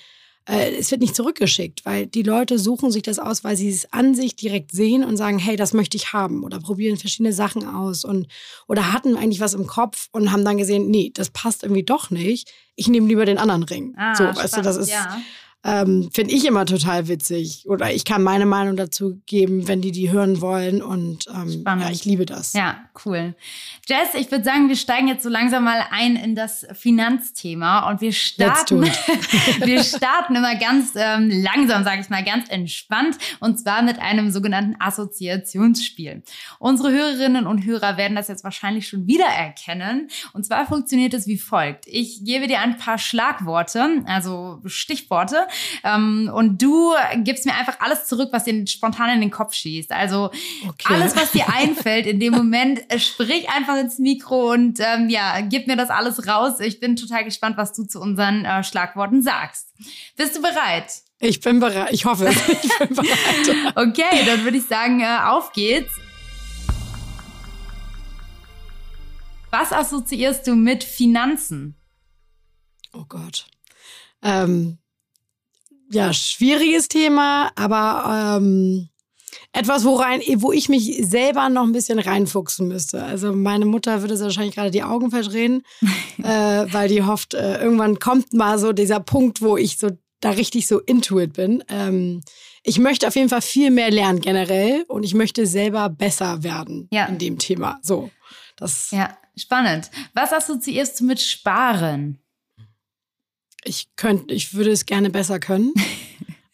[0.49, 3.93] äh, es wird nicht zurückgeschickt, weil die Leute suchen sich das aus, weil sie es
[3.93, 7.67] an sich direkt sehen und sagen, hey, das möchte ich haben oder probieren verschiedene Sachen
[7.67, 8.27] aus und
[8.69, 12.11] oder hatten eigentlich was im Kopf und haben dann gesehen, nee, das passt irgendwie doch
[12.11, 12.53] nicht.
[12.77, 13.95] Ich nehme lieber den anderen Ring.
[13.97, 15.21] Ah, so, spannend, weißt du, das ist ja.
[15.65, 17.65] Ähm, finde ich immer total witzig.
[17.69, 20.83] Oder ich kann meine Meinung dazu geben, wenn die die hören wollen.
[20.83, 22.53] Und ähm, ja, ich liebe das.
[22.53, 23.35] Ja, cool.
[23.87, 28.01] Jess, ich würde sagen, wir steigen jetzt so langsam mal ein in das Finanzthema und
[28.01, 28.83] wir starten,
[29.65, 34.31] wir starten immer ganz ähm, langsam, sage ich mal, ganz entspannt und zwar mit einem
[34.31, 36.23] sogenannten Assoziationsspiel.
[36.59, 40.09] Unsere Hörerinnen und Hörer werden das jetzt wahrscheinlich schon wieder erkennen.
[40.33, 41.87] Und zwar funktioniert es wie folgt.
[41.87, 45.47] Ich gebe dir ein paar Schlagworte, also Stichworte
[45.85, 49.93] ähm, und du gibst mir einfach alles zurück, was dir spontan in den Kopf schießt.
[49.93, 50.31] Also
[50.67, 50.95] okay.
[50.95, 55.41] alles, was dir einfällt in dem Moment, äh, sprich einfach ins Mikro und ähm, ja,
[55.41, 56.61] gib mir das alles raus.
[56.61, 59.73] Ich bin total gespannt, was du zu unseren äh, Schlagworten sagst.
[60.17, 61.03] Bist du bereit?
[61.19, 61.93] Ich bin bereit.
[61.93, 62.29] Ich hoffe,
[62.63, 63.77] ich bin bereit.
[63.77, 65.93] okay, dann würde ich sagen, äh, auf geht's.
[69.51, 71.77] Was assoziierst du mit Finanzen?
[72.93, 73.47] Oh Gott.
[74.23, 74.79] Ähm,
[75.93, 78.89] ja, schwieriges Thema, aber ähm,
[79.53, 83.05] etwas, wo, rein, wo ich mich selber noch ein bisschen reinfuchsen müsste.
[83.05, 85.63] Also meine Mutter würde sich wahrscheinlich gerade die Augen verdrehen,
[86.23, 90.31] äh, weil die hofft, äh, irgendwann kommt mal so dieser Punkt, wo ich so da
[90.31, 91.63] richtig so into it bin.
[91.69, 92.23] Ähm,
[92.63, 96.89] ich möchte auf jeden Fall viel mehr lernen generell und ich möchte selber besser werden
[96.93, 97.07] ja.
[97.07, 97.79] in dem Thema.
[97.83, 98.11] So,
[98.57, 98.91] das.
[98.93, 99.91] Ja, spannend.
[100.15, 102.22] Was assoziierst du mit Sparen?
[103.65, 105.73] Ich könnte, ich würde es gerne besser können.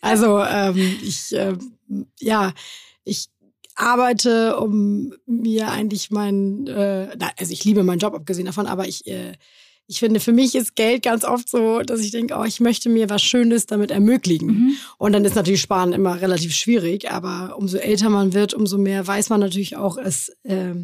[0.00, 1.56] Also ähm, ich, äh,
[2.20, 2.52] ja,
[3.02, 3.26] ich
[3.74, 9.08] arbeite, um mir eigentlich mein, äh, also ich liebe meinen Job abgesehen davon, aber ich,
[9.08, 9.32] äh,
[9.88, 12.90] ich finde, für mich ist Geld ganz oft so, dass ich denke, oh, ich möchte
[12.90, 14.46] mir was Schönes damit ermöglichen.
[14.46, 14.76] Mhm.
[14.98, 19.06] Und dann ist natürlich Sparen immer relativ schwierig, aber umso älter man wird, umso mehr
[19.06, 20.74] weiß man natürlich auch, es, äh,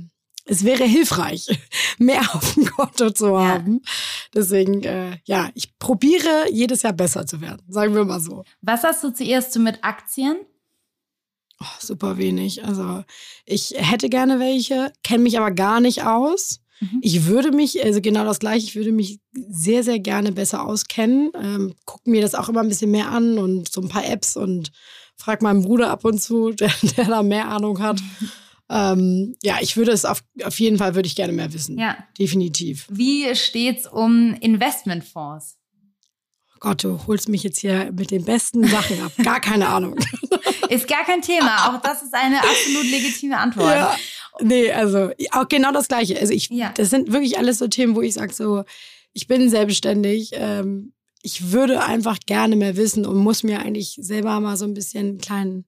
[0.45, 1.47] es wäre hilfreich,
[1.99, 3.81] mehr auf dem Konto zu haben.
[3.85, 3.91] Ja.
[4.35, 8.45] Deswegen, äh, ja, ich probiere jedes Jahr besser zu werden, sagen wir mal so.
[8.61, 10.37] Was assoziierst du mit Aktien?
[11.61, 12.65] Oh, super wenig.
[12.65, 13.05] Also
[13.47, 16.61] ich hätte gerne welche, kenne mich aber gar nicht aus.
[16.81, 16.99] Mhm.
[17.01, 21.31] Ich würde mich, also genau das gleiche, ich würde mich sehr, sehr gerne besser auskennen.
[21.41, 24.37] Ähm, gucke mir das auch immer ein bisschen mehr an und so ein paar Apps
[24.37, 24.73] und
[25.17, 28.01] frage meinen Bruder ab und zu, der, der da mehr Ahnung hat.
[28.01, 28.31] Mhm.
[28.71, 31.79] Ähm, ja, ich würde es auf, auf jeden Fall würde ich gerne mehr wissen.
[31.79, 31.97] Ja.
[32.19, 32.87] Definitiv.
[32.89, 35.59] Wie steht's um Investmentfonds?
[36.61, 39.13] Gott, du holst mich jetzt hier mit den besten Sachen ab.
[39.23, 39.97] Gar keine Ahnung.
[40.71, 41.69] Ist gar kein Thema.
[41.69, 43.75] Auch das ist eine absolut legitime Antwort.
[43.75, 43.97] Ja.
[44.41, 46.19] Nee, also auch genau das Gleiche.
[46.19, 46.73] Also ich, ja.
[46.75, 48.65] das sind wirklich alles so Themen, wo ich sage so,
[49.13, 50.31] ich bin selbstständig.
[50.33, 54.75] Ähm, ich würde einfach gerne mehr wissen und muss mir eigentlich selber mal so ein
[54.75, 55.65] bisschen einen kleinen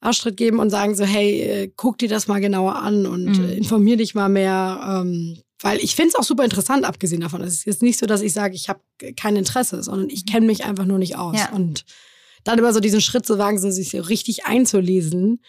[0.00, 3.44] Arschtritt geben und sagen so, hey, äh, guck dir das mal genauer an und mhm.
[3.44, 4.80] Äh, informier dich mal mehr.
[5.02, 7.42] Ähm, weil ich finde es auch super interessant, abgesehen davon.
[7.42, 8.80] Es ist jetzt nicht so, dass ich sage, ich habe
[9.16, 11.38] kein Interesse, sondern ich kenne mich einfach nur nicht aus.
[11.38, 11.52] Ja.
[11.52, 11.84] Und
[12.44, 15.42] dann immer so diesen Schritt zu wagen, so sich so richtig einzulesen.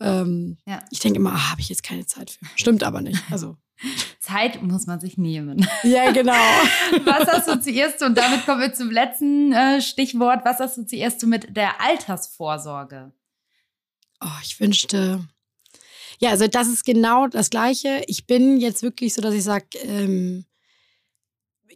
[0.00, 0.80] Ähm, ja.
[0.90, 2.46] Ich denke immer, ah, habe ich jetzt keine Zeit für.
[2.54, 3.20] Stimmt aber nicht.
[3.30, 3.56] Also.
[4.20, 5.66] Zeit muss man sich nehmen.
[5.82, 6.32] Ja, genau.
[7.04, 11.56] Was assoziierst du, und damit kommen wir zum letzten äh, Stichwort, was assoziierst du mit
[11.56, 13.12] der Altersvorsorge?
[14.20, 15.26] Oh, ich wünschte.
[16.18, 18.02] Ja, also das ist genau das Gleiche.
[18.06, 20.46] Ich bin jetzt wirklich so, dass ich sage, ähm,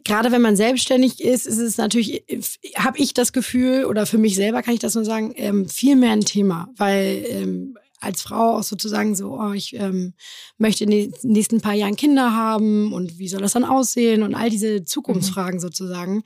[0.03, 2.23] gerade wenn man selbstständig ist, ist es natürlich,
[2.75, 5.95] habe ich das Gefühl, oder für mich selber kann ich das nur sagen, ähm, viel
[5.95, 10.13] mehr ein Thema, weil ähm, als Frau auch sozusagen so, oh, ich ähm,
[10.57, 14.33] möchte in den nächsten paar Jahren Kinder haben und wie soll das dann aussehen und
[14.33, 15.61] all diese Zukunftsfragen mhm.
[15.61, 16.23] sozusagen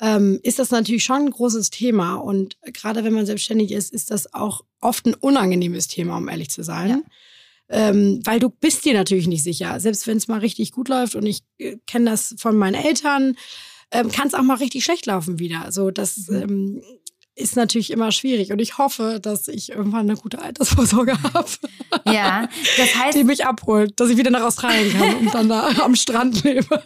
[0.00, 2.14] ähm, ist das natürlich schon ein großes Thema.
[2.14, 6.50] Und gerade wenn man selbstständig ist, ist das auch oft ein unangenehmes Thema, um ehrlich
[6.50, 6.88] zu sein.
[6.90, 7.00] Ja.
[7.72, 9.78] Ähm, weil du bist dir natürlich nicht sicher.
[9.78, 13.36] Selbst wenn es mal richtig gut läuft und ich äh, kenne das von meinen Eltern,
[13.92, 15.70] ähm, kann es auch mal richtig schlecht laufen wieder.
[15.70, 16.42] So, das mhm.
[16.42, 16.82] ähm,
[17.40, 18.52] ist natürlich immer schwierig.
[18.52, 21.48] Und ich hoffe, dass ich irgendwann eine gute Altersvorsorge habe.
[22.06, 23.16] Ja, das heißt.
[23.16, 26.82] Die mich abholt, dass ich wieder nach Australien kann und dann da am Strand lebe.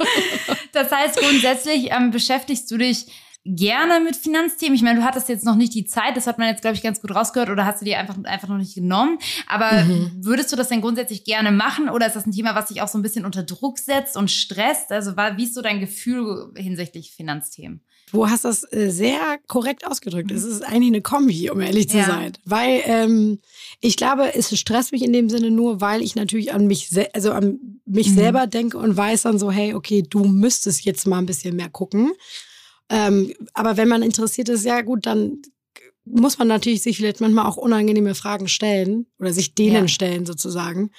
[0.72, 3.06] Das heißt, grundsätzlich ähm, beschäftigst du dich
[3.44, 4.74] gerne mit Finanzthemen.
[4.74, 6.82] Ich meine, du hattest jetzt noch nicht die Zeit, das hat man jetzt, glaube ich,
[6.82, 9.18] ganz gut rausgehört, oder hast du dir einfach, einfach noch nicht genommen.
[9.46, 10.12] Aber mhm.
[10.24, 12.88] würdest du das denn grundsätzlich gerne machen oder ist das ein Thema, was dich auch
[12.88, 14.90] so ein bisschen unter Druck setzt und stresst?
[14.92, 17.82] Also wie ist so dein Gefühl hinsichtlich Finanzthemen?
[18.12, 20.30] Du hast das äh, sehr korrekt ausgedrückt.
[20.30, 22.06] Es ist eigentlich eine Kombi, um ehrlich zu ja.
[22.06, 22.32] sein.
[22.44, 23.40] Weil ähm,
[23.80, 27.32] ich glaube, es stresst mich in dem Sinne nur, weil ich natürlich an mich, also
[27.32, 28.14] an mich mhm.
[28.14, 31.70] selber denke und weiß dann so, hey, okay, du müsstest jetzt mal ein bisschen mehr
[31.70, 32.12] gucken.
[32.88, 35.42] Ähm, aber wenn man interessiert ist, ja gut, dann
[36.04, 39.88] muss man natürlich sich vielleicht manchmal auch unangenehme Fragen stellen oder sich denen ja.
[39.88, 40.90] stellen sozusagen.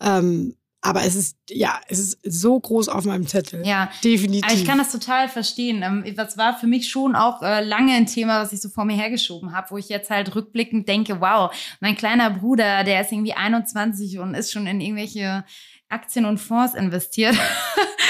[0.00, 0.56] Ähm,
[0.86, 3.66] aber es ist, ja, es ist so groß auf meinem Zettel.
[3.66, 3.90] Ja.
[4.04, 4.44] Definitiv.
[4.44, 5.82] Also ich kann das total verstehen.
[5.82, 8.84] Ähm, das war für mich schon auch äh, lange ein Thema, was ich so vor
[8.84, 13.10] mir hergeschoben habe, wo ich jetzt halt rückblickend denke, wow, mein kleiner Bruder, der ist
[13.10, 15.44] irgendwie 21 und ist schon in irgendwelche
[15.88, 17.36] Aktien und Fonds investiert.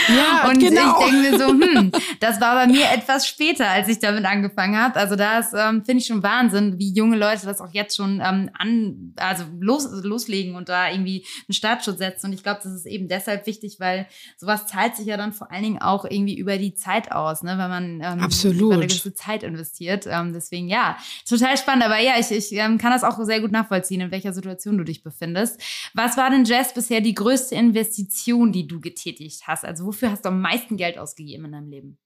[0.08, 1.00] Ja, und genau.
[1.00, 4.78] ich denke mir so, hm, das war bei mir etwas später, als ich damit angefangen
[4.78, 4.96] habe.
[4.98, 8.50] Also das ähm, finde ich schon Wahnsinn, wie junge Leute das auch jetzt schon ähm,
[8.56, 12.26] an, also los, loslegen und da irgendwie einen Startschutz setzen.
[12.26, 15.50] Und ich glaube, das ist eben deshalb wichtig, weil sowas zahlt sich ja dann vor
[15.50, 18.60] allen Dingen auch irgendwie über die Zeit aus, ne, wenn man ähm, Absolut.
[18.60, 20.06] über eine gewisse Zeit investiert.
[20.08, 20.96] Ähm, deswegen ja,
[21.28, 21.84] total spannend.
[21.84, 24.84] Aber ja, ich, ich ähm, kann das auch sehr gut nachvollziehen, in welcher Situation du
[24.84, 25.60] dich befindest.
[25.94, 29.64] Was war denn Jess bisher die größte Investition, die du getätigt hast?
[29.64, 31.98] Also wofür hast du am meisten Geld ausgegeben in deinem Leben?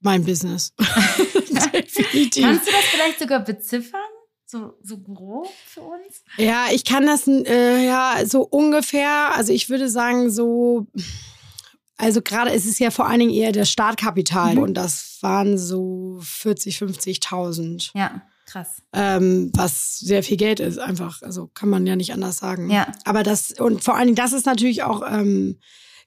[0.00, 0.72] Mein Business.
[1.72, 2.44] Definitiv.
[2.44, 4.00] Kannst du das vielleicht sogar beziffern?
[4.46, 6.22] So, so grob für uns?
[6.38, 10.86] Ja, ich kann das äh, ja so ungefähr, also ich würde sagen, so,
[11.98, 14.62] also gerade ist es ja vor allen Dingen eher das Startkapital Mhm.
[14.62, 17.90] und das waren so 40, 50.000.
[17.94, 18.82] Ja, krass.
[18.92, 21.22] ähm, was sehr viel Geld ist, einfach.
[21.22, 22.70] Also kann man ja nicht anders sagen.
[22.70, 22.90] Ja.
[23.04, 25.58] Aber das, und vor allen Dingen, das ist natürlich auch ähm,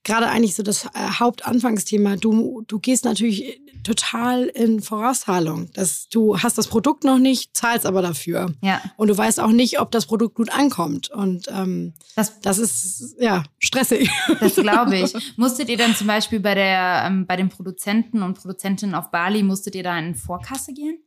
[0.04, 2.16] gerade eigentlich so das äh, Hauptanfangsthema.
[2.18, 5.70] Du, du gehst natürlich total in Vorauszahlung.
[5.74, 8.54] Das, du hast das Produkt noch nicht, zahlst aber dafür.
[8.62, 11.10] Ja, Und du weißt auch nicht, ob das Produkt gut ankommt.
[11.10, 14.10] Und ähm, das, das ist ja stressig.
[14.40, 15.14] das glaube ich.
[15.38, 19.44] Musstet ihr dann zum Beispiel bei, der, ähm, bei den Produzenten und Produzentinnen auf Bali,
[19.44, 21.00] musstet ihr da in Vorkasse gehen?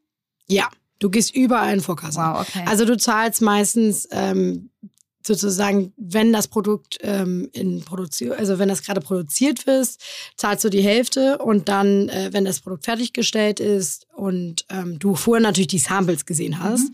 [0.47, 2.19] ja, du gehst überall in Vorkasse.
[2.19, 2.65] Wow, okay.
[2.67, 4.71] Also du zahlst meistens ähm,
[5.27, 9.89] sozusagen, wenn das Produkt ähm, in Produktion, also wenn das gerade produziert wird,
[10.37, 15.15] zahlst du die Hälfte und dann, äh, wenn das Produkt fertiggestellt ist und ähm, du
[15.15, 16.91] vorher natürlich die Samples gesehen hast,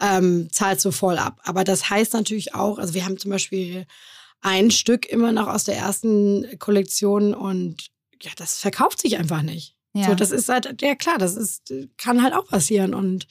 [0.00, 1.40] ähm, zahlst du voll ab.
[1.44, 3.86] Aber das heißt natürlich auch, also wir haben zum Beispiel
[4.40, 7.88] ein Stück immer noch aus der ersten Kollektion und
[8.22, 9.73] ja, das verkauft sich einfach nicht.
[9.94, 10.08] Ja.
[10.08, 12.94] So, das ist halt, ja klar, das ist, kann halt auch passieren.
[12.94, 13.26] Und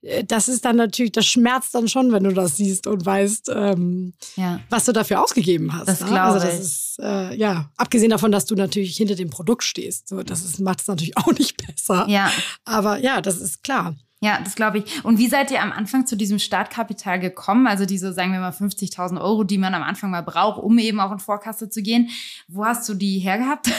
[0.00, 3.50] äh, das ist dann natürlich, das schmerzt dann schon, wenn du das siehst und weißt,
[3.54, 4.60] ähm, ja.
[4.70, 5.88] was du dafür ausgegeben hast.
[5.88, 6.06] Das ne?
[6.06, 6.60] glaub Also das ich.
[6.60, 10.08] ist, äh, ja, abgesehen davon, dass du natürlich hinter dem Produkt stehst.
[10.08, 12.06] So, das macht es natürlich auch nicht besser.
[12.08, 12.32] ja.
[12.64, 13.94] Aber ja, das ist klar.
[14.20, 15.04] Ja, das glaube ich.
[15.04, 17.66] Und wie seid ihr am Anfang zu diesem Startkapital gekommen?
[17.66, 21.00] Also diese, sagen wir mal, 50.000 Euro, die man am Anfang mal braucht, um eben
[21.00, 22.08] auch in Vorkasse zu gehen.
[22.48, 23.70] Wo hast du die hergehabt?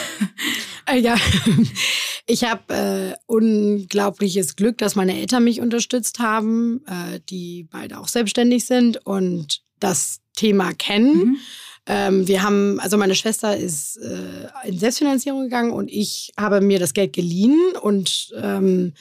[0.90, 1.16] Äh, ja,
[2.26, 8.08] ich habe äh, unglaubliches Glück, dass meine Eltern mich unterstützt haben, äh, die beide auch
[8.08, 11.14] selbstständig sind und das Thema kennen.
[11.14, 11.36] Mhm.
[11.86, 16.78] Ähm, wir haben, also meine Schwester ist äh, in Selbstfinanzierung gegangen und ich habe mir
[16.78, 18.94] das Geld geliehen und ähm,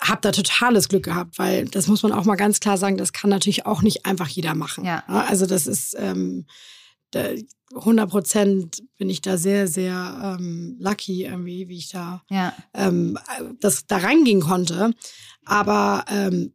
[0.00, 3.12] habe da totales Glück gehabt, weil das muss man auch mal ganz klar sagen, das
[3.12, 4.84] kann natürlich auch nicht einfach jeder machen.
[4.84, 5.02] Ja.
[5.06, 6.46] Also das ist ähm,
[7.10, 7.24] da,
[7.74, 13.18] 100 Prozent bin ich da sehr, sehr ähm, lucky irgendwie, wie ich da Ja, ähm,
[13.60, 14.92] das da reingehen konnte.
[15.44, 16.52] Aber ähm,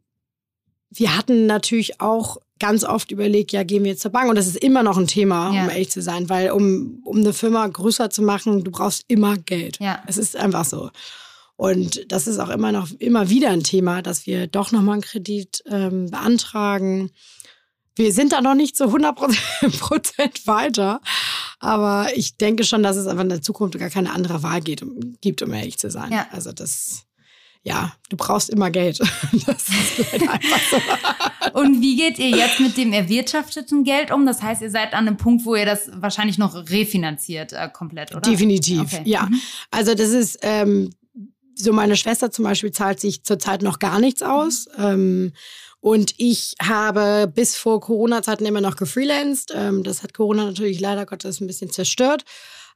[0.90, 4.28] wir hatten natürlich auch ganz oft überlegt, ja, gehen wir jetzt zur Bank.
[4.30, 5.62] Und das ist immer noch ein Thema, Ja.
[5.64, 9.36] um ehrlich zu sein, weil um, um eine Firma größer zu machen, du brauchst immer
[9.36, 9.78] Geld.
[9.78, 10.02] ja.
[10.06, 10.90] Es ist einfach so.
[11.56, 15.02] Und das ist auch immer noch immer wieder ein Thema, dass wir doch nochmal einen
[15.02, 17.10] Kredit ähm, beantragen.
[17.96, 19.16] Wir sind da noch nicht zu 100
[19.78, 21.00] Prozent weiter.
[21.58, 24.82] Aber ich denke schon, dass es einfach in der Zukunft gar keine andere Wahl geht,
[24.82, 26.12] um, gibt, um ehrlich zu sein.
[26.12, 26.26] Ja.
[26.30, 27.06] Also das,
[27.62, 28.98] ja, du brauchst immer Geld.
[29.46, 30.76] Das ist leider einfach so.
[31.58, 34.26] Und wie geht ihr jetzt mit dem erwirtschafteten Geld um?
[34.26, 38.10] Das heißt, ihr seid an einem Punkt, wo ihr das wahrscheinlich noch refinanziert äh, komplett,
[38.12, 38.20] oder?
[38.20, 39.02] Definitiv, Okay.
[39.06, 39.24] ja.
[39.24, 39.40] Mhm.
[39.70, 40.90] Also das ist ähm,
[41.56, 44.68] so, meine Schwester zum Beispiel zahlt sich zurzeit noch gar nichts aus.
[44.78, 45.32] Ähm,
[45.80, 49.52] und ich habe bis vor Corona-Zeiten immer noch gefreelanced.
[49.54, 52.24] Ähm, das hat Corona natürlich leider Gottes ein bisschen zerstört.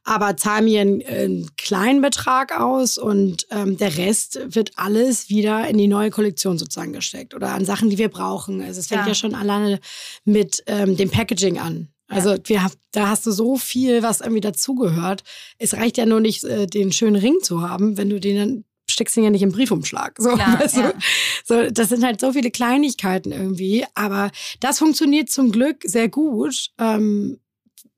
[0.03, 5.67] Aber zahle mir einen, einen kleinen Betrag aus und ähm, der Rest wird alles wieder
[5.67, 8.63] in die neue Kollektion sozusagen gesteckt oder an Sachen, die wir brauchen.
[8.63, 9.09] Also es fängt Ja.
[9.09, 9.79] ja, schon alleine
[10.25, 11.89] mit ähm, dem Packaging an.
[12.07, 15.23] Also wir da hast du so viel, was irgendwie dazugehört.
[15.57, 18.65] Es reicht ja nur nicht, äh, den schönen Ring zu haben, wenn du den dann
[18.91, 20.15] steckst ihn ja nicht im Briefumschlag.
[20.19, 20.91] So, Klar, weißt ja.
[20.91, 20.97] du?
[21.45, 23.85] so, das sind halt so viele Kleinigkeiten irgendwie.
[23.95, 26.71] Aber das funktioniert zum Glück sehr gut.
[26.77, 27.39] Ähm,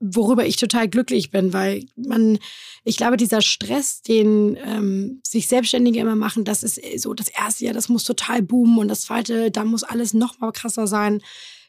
[0.03, 2.37] worüber ich total glücklich bin, weil man,
[2.83, 7.65] ich glaube, dieser Stress, den ähm, sich Selbstständige immer machen, das ist so das erste
[7.65, 11.21] Jahr, das muss total boomen und das zweite, da muss alles noch mal krasser sein.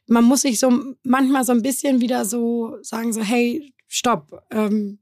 [0.06, 0.72] Man muss sich so
[1.04, 4.98] manchmal so ein bisschen wieder so sagen, so hey, stopp, ähm,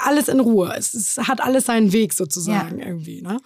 [0.00, 0.74] alles in Ruhe.
[0.76, 3.22] Es, es hat alles seinen Weg sozusagen irgendwie.
[3.22, 3.38] Ne?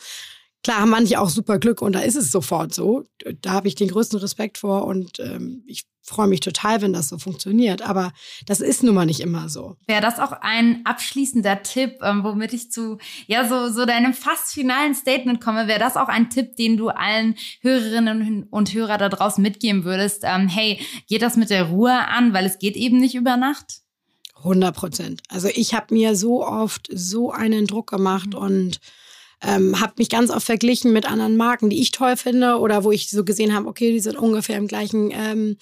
[0.66, 3.04] Klar haben manche auch super Glück und da ist es sofort so.
[3.40, 7.08] Da habe ich den größten Respekt vor und ähm, ich freue mich total, wenn das
[7.08, 7.82] so funktioniert.
[7.82, 8.12] Aber
[8.46, 9.76] das ist nun mal nicht immer so.
[9.86, 12.98] Wäre das auch ein abschließender Tipp, ähm, womit ich zu
[13.28, 15.68] ja so so deinem fast finalen Statement komme?
[15.68, 20.22] Wäre das auch ein Tipp, den du allen Hörerinnen und Hörer da draußen mitgeben würdest?
[20.24, 23.85] Ähm, hey, geht das mit der Ruhe an, weil es geht eben nicht über Nacht?
[24.46, 25.22] 100 Prozent.
[25.28, 28.38] Also ich habe mir so oft so einen Druck gemacht mhm.
[28.38, 28.80] und
[29.42, 32.92] ähm, habe mich ganz oft verglichen mit anderen Marken, die ich toll finde oder wo
[32.92, 35.56] ich so gesehen habe, okay, die sind ungefähr im gleichen, ähm,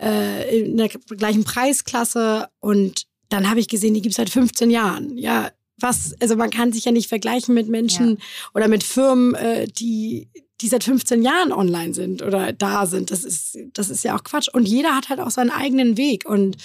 [0.00, 4.70] äh, in der gleichen Preisklasse und dann habe ich gesehen, die gibt es seit 15
[4.70, 5.16] Jahren.
[5.16, 8.16] Ja, was, also man kann sich ja nicht vergleichen mit Menschen ja.
[8.54, 10.28] oder mit Firmen, äh, die,
[10.64, 13.10] die seit 15 Jahren online sind oder da sind.
[13.10, 14.48] Das ist, das ist ja auch Quatsch.
[14.48, 16.26] Und jeder hat halt auch seinen eigenen Weg.
[16.26, 16.56] Und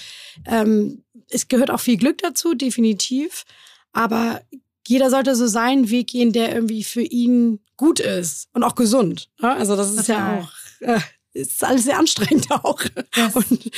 [0.46, 3.44] ähm, es gehört auch viel Glück dazu, definitiv.
[3.92, 4.42] Aber
[4.88, 9.30] jeder sollte so seinen Weg gehen, der irgendwie für ihn gut ist und auch gesund.
[9.42, 9.52] Ne?
[9.52, 10.38] Also das ist Total.
[10.38, 11.00] ja auch äh,
[11.34, 12.82] ist alles sehr anstrengend auch
[13.16, 13.36] yes.
[13.36, 13.72] und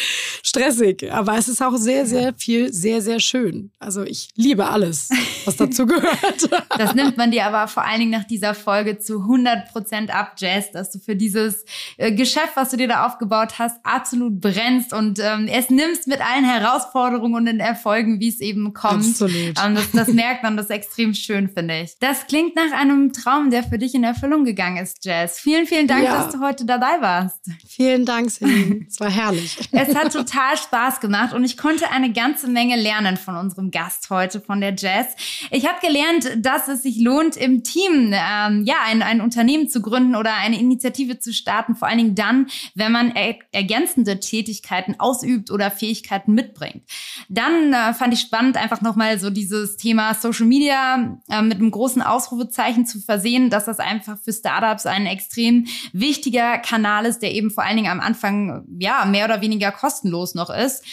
[0.43, 1.11] stressig.
[1.11, 3.71] Aber es ist auch sehr, sehr viel, sehr, sehr schön.
[3.79, 5.09] Also ich liebe alles,
[5.45, 6.49] was dazu gehört.
[6.77, 10.33] Das nimmt man dir aber vor allen Dingen nach dieser Folge zu 100 Prozent ab,
[10.37, 11.65] Jazz, dass du für dieses
[11.97, 16.21] äh, Geschäft, was du dir da aufgebaut hast, absolut brennst und ähm, es nimmst mit
[16.21, 19.05] allen Herausforderungen und den Erfolgen, wie es eben kommt.
[19.05, 19.53] Absolut.
[19.63, 21.95] Ähm, das, das merkt man, das ist extrem schön, finde ich.
[21.99, 25.39] Das klingt nach einem Traum, der für dich in Erfüllung gegangen ist, Jazz.
[25.39, 26.23] Vielen, vielen Dank, ja.
[26.23, 27.40] dass du heute dabei warst.
[27.67, 28.85] Vielen Dank, Celine.
[28.87, 29.57] Es war herrlich.
[29.71, 34.09] es hat total Spaß gemacht und ich konnte eine ganze Menge lernen von unserem Gast
[34.11, 35.07] heute, von der Jazz.
[35.49, 39.81] Ich habe gelernt, dass es sich lohnt, im Team ähm, ja ein, ein Unternehmen zu
[39.81, 44.99] gründen oder eine Initiative zu starten, vor allen Dingen dann, wenn man er ergänzende Tätigkeiten
[44.99, 46.83] ausübt oder Fähigkeiten mitbringt.
[47.27, 51.71] Dann äh, fand ich spannend, einfach nochmal so dieses Thema Social Media äh, mit einem
[51.71, 57.30] großen Ausrufezeichen zu versehen, dass das einfach für Startups ein extrem wichtiger Kanal ist, der
[57.31, 60.85] eben vor allen Dingen am Anfang ja mehr oder weniger kostenlos noch ist.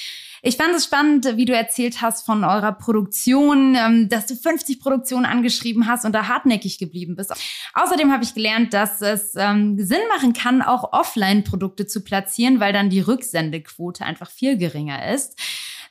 [0.42, 4.81] Ich fand es spannend, wie du erzählt hast von eurer Produktion, ähm, dass du 50
[4.81, 7.33] Produktionen angeschrieben hast und da hartnäckig geblieben bist.
[7.74, 12.72] Außerdem habe ich gelernt, dass es ähm, Sinn machen kann, auch Offline-Produkte zu platzieren, weil
[12.72, 15.37] dann die Rücksendequote einfach viel geringer ist.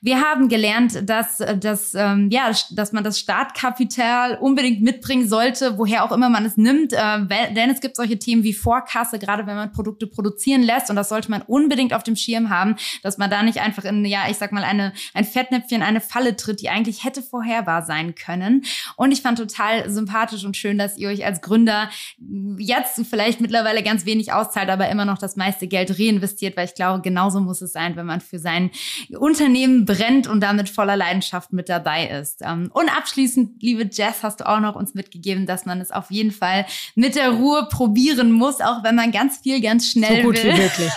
[0.01, 5.77] Wir haben gelernt, dass, äh, dass, ähm, ja, dass man das Startkapital unbedingt mitbringen sollte,
[5.77, 6.93] woher auch immer man es nimmt.
[6.93, 10.89] Äh, denn es gibt solche Themen wie Vorkasse, gerade wenn man Produkte produzieren lässt.
[10.89, 14.05] Und das sollte man unbedingt auf dem Schirm haben, dass man da nicht einfach in,
[14.05, 18.15] ja, ich sag mal, eine, ein Fettnäpfchen, eine Falle tritt, die eigentlich hätte vorherbar sein
[18.15, 18.63] können.
[18.95, 21.89] Und ich fand total sympathisch und schön, dass ihr euch als Gründer
[22.57, 26.75] jetzt vielleicht mittlerweile ganz wenig auszahlt, aber immer noch das meiste Geld reinvestiert, weil ich
[26.75, 28.71] glaube, genauso muss es sein, wenn man für sein
[29.17, 32.41] Unternehmen brennt und damit voller Leidenschaft mit dabei ist.
[32.43, 36.12] Ähm, und abschließend, liebe Jess, hast du auch noch uns mitgegeben, dass man es auf
[36.12, 40.28] jeden Fall mit der Ruhe probieren muss, auch wenn man ganz viel ganz schnell so
[40.28, 40.54] gut will.
[40.54, 40.91] Wie möglich.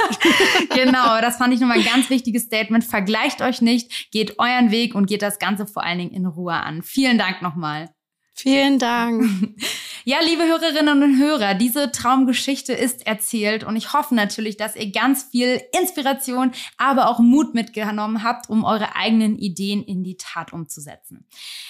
[0.74, 2.84] genau, das fand ich nochmal ein ganz wichtiges Statement.
[2.84, 6.52] Vergleicht euch nicht, geht euren Weg und geht das Ganze vor allen Dingen in Ruhe
[6.52, 6.82] an.
[6.82, 7.88] Vielen Dank nochmal.
[8.34, 9.24] Vielen Dank.
[10.06, 14.90] Ja, liebe Hörerinnen und Hörer, diese Traumgeschichte ist erzählt und ich hoffe natürlich, dass ihr
[14.90, 20.54] ganz viel Inspiration, aber auch Mut mitgenommen habt, um eure eigenen Ideen in die Tat
[20.54, 21.26] umzusetzen.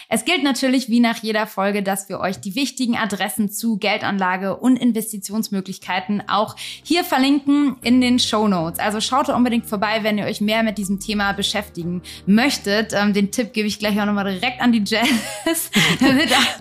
[0.09, 4.57] Es gilt natürlich wie nach jeder Folge, dass wir euch die wichtigen Adressen zu Geldanlage
[4.57, 8.79] und Investitionsmöglichkeiten auch hier verlinken in den Show Notes.
[8.79, 12.93] Also schaut da unbedingt vorbei, wenn ihr euch mehr mit diesem Thema beschäftigen möchtet.
[12.93, 15.09] Ähm, den Tipp gebe ich gleich auch nochmal direkt an die Jazz.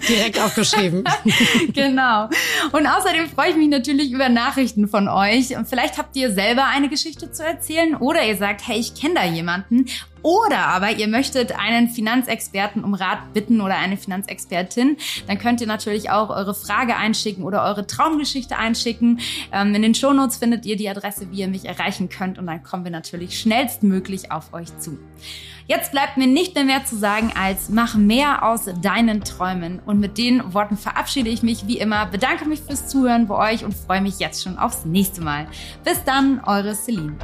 [0.07, 1.03] direkt aufgeschrieben.
[1.73, 2.29] genau.
[2.71, 5.55] Und außerdem freue ich mich natürlich über Nachrichten von euch.
[5.65, 9.25] Vielleicht habt ihr selber eine Geschichte zu erzählen oder ihr sagt, hey, ich kenne da
[9.25, 9.85] jemanden.
[10.21, 14.97] Oder aber ihr möchtet einen Finanzexperten um Rat bitten oder eine Finanzexpertin,
[15.27, 19.19] dann könnt ihr natürlich auch eure Frage einschicken oder eure Traumgeschichte einschicken.
[19.51, 22.63] Ähm, in den Shownotes findet ihr die Adresse, wie ihr mich erreichen könnt und dann
[22.63, 24.99] kommen wir natürlich schnellstmöglich auf euch zu.
[25.69, 29.79] Jetzt bleibt mir nicht mehr mehr zu sagen als mach mehr aus deinen Träumen.
[29.85, 33.63] Und mit den Worten verabschiede ich mich wie immer, bedanke mich fürs Zuhören bei euch
[33.63, 35.45] und freue mich jetzt schon aufs nächste Mal.
[35.83, 37.15] Bis dann, eure Celine.